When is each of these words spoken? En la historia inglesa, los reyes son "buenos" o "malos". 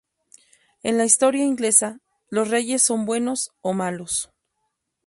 En 0.81 0.97
la 0.97 1.05
historia 1.05 1.45
inglesa, 1.45 1.99
los 2.29 2.49
reyes 2.49 2.81
son 2.81 3.05
"buenos" 3.05 3.51
o 3.61 3.73
"malos". 3.73 4.31